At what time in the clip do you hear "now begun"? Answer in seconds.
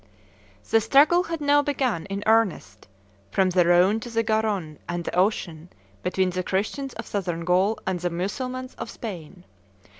1.41-2.07